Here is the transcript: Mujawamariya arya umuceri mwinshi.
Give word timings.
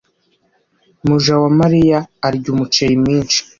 Mujawamariya 1.07 1.99
arya 2.27 2.47
umuceri 2.53 2.95
mwinshi. 3.01 3.39